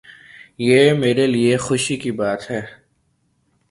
یہ 0.57 0.93
میرے 0.93 1.27
لیے 1.27 1.57
خوشی 1.57 1.97
کی 1.97 2.11
بات 2.11 2.51
ہے۔ 2.51 2.61